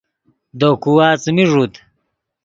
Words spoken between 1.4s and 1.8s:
ݱوت